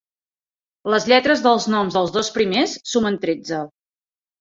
Les 0.93 1.05
lletres 1.11 1.45
dels 1.49 1.69
noms 1.75 1.99
dels 1.99 2.17
dos 2.19 2.35
primers 2.41 2.77
sumen 2.97 3.25
tretze. 3.27 3.65